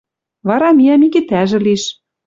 [0.47, 1.83] Вара миӓ Микитӓжӹ лиш